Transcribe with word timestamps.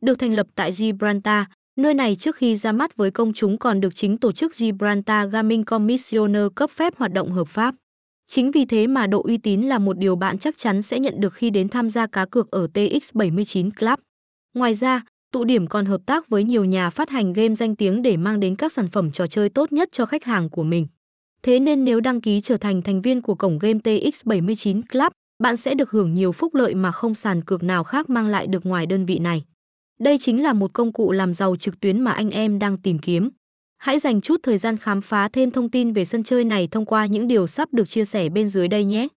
được 0.00 0.18
thành 0.18 0.34
lập 0.34 0.46
tại 0.54 0.72
Gibraltar. 0.72 1.44
Nơi 1.76 1.94
này 1.94 2.16
trước 2.16 2.36
khi 2.36 2.56
ra 2.56 2.72
mắt 2.72 2.96
với 2.96 3.10
công 3.10 3.32
chúng 3.32 3.58
còn 3.58 3.80
được 3.80 3.94
chính 3.94 4.18
tổ 4.18 4.32
chức 4.32 4.54
Gibraltar 4.54 5.30
Gaming 5.30 5.64
Commissioner 5.64 6.46
cấp 6.54 6.70
phép 6.70 6.96
hoạt 6.96 7.12
động 7.12 7.32
hợp 7.32 7.48
pháp. 7.48 7.74
Chính 8.30 8.50
vì 8.50 8.64
thế 8.64 8.86
mà 8.86 9.06
độ 9.06 9.22
uy 9.22 9.38
tín 9.38 9.62
là 9.62 9.78
một 9.78 9.98
điều 9.98 10.16
bạn 10.16 10.38
chắc 10.38 10.58
chắn 10.58 10.82
sẽ 10.82 10.98
nhận 10.98 11.20
được 11.20 11.34
khi 11.34 11.50
đến 11.50 11.68
tham 11.68 11.88
gia 11.88 12.06
cá 12.06 12.26
cược 12.26 12.50
ở 12.50 12.68
TX79 12.74 13.70
Club. 13.78 13.98
Ngoài 14.54 14.74
ra, 14.74 15.02
tụ 15.32 15.44
điểm 15.44 15.66
còn 15.66 15.86
hợp 15.86 16.00
tác 16.06 16.28
với 16.28 16.44
nhiều 16.44 16.64
nhà 16.64 16.90
phát 16.90 17.10
hành 17.10 17.32
game 17.32 17.54
danh 17.54 17.76
tiếng 17.76 18.02
để 18.02 18.16
mang 18.16 18.40
đến 18.40 18.56
các 18.56 18.72
sản 18.72 18.88
phẩm 18.88 19.10
trò 19.10 19.26
chơi 19.26 19.48
tốt 19.48 19.72
nhất 19.72 19.88
cho 19.92 20.06
khách 20.06 20.24
hàng 20.24 20.50
của 20.50 20.62
mình. 20.62 20.86
Thế 21.42 21.60
nên 21.60 21.84
nếu 21.84 22.00
đăng 22.00 22.20
ký 22.20 22.40
trở 22.40 22.56
thành 22.56 22.82
thành 22.82 23.02
viên 23.02 23.22
của 23.22 23.34
cổng 23.34 23.58
game 23.58 23.78
TX79 23.78 24.82
Club, 24.92 25.12
bạn 25.42 25.56
sẽ 25.56 25.74
được 25.74 25.90
hưởng 25.90 26.14
nhiều 26.14 26.32
phúc 26.32 26.54
lợi 26.54 26.74
mà 26.74 26.92
không 26.92 27.14
sàn 27.14 27.44
cược 27.44 27.62
nào 27.62 27.84
khác 27.84 28.10
mang 28.10 28.26
lại 28.26 28.46
được 28.46 28.66
ngoài 28.66 28.86
đơn 28.86 29.06
vị 29.06 29.18
này. 29.18 29.44
Đây 29.98 30.18
chính 30.18 30.42
là 30.42 30.52
một 30.52 30.72
công 30.72 30.92
cụ 30.92 31.12
làm 31.12 31.32
giàu 31.32 31.56
trực 31.56 31.80
tuyến 31.80 32.00
mà 32.00 32.12
anh 32.12 32.30
em 32.30 32.58
đang 32.58 32.78
tìm 32.78 32.98
kiếm. 32.98 33.30
Hãy 33.78 33.98
dành 33.98 34.20
chút 34.20 34.40
thời 34.42 34.58
gian 34.58 34.76
khám 34.76 35.00
phá 35.00 35.28
thêm 35.28 35.50
thông 35.50 35.70
tin 35.70 35.92
về 35.92 36.04
sân 36.04 36.24
chơi 36.24 36.44
này 36.44 36.68
thông 36.70 36.86
qua 36.86 37.06
những 37.06 37.28
điều 37.28 37.46
sắp 37.46 37.68
được 37.72 37.88
chia 37.88 38.04
sẻ 38.04 38.28
bên 38.28 38.48
dưới 38.48 38.68
đây 38.68 38.84
nhé. 38.84 39.08